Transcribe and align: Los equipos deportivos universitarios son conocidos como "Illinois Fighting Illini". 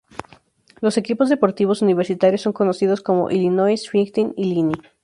Los 0.79 0.97
equipos 0.97 1.29
deportivos 1.29 1.83
universitarios 1.83 2.41
son 2.41 2.53
conocidos 2.53 3.01
como 3.01 3.29
"Illinois 3.29 3.87
Fighting 3.87 4.33
Illini". 4.35 4.73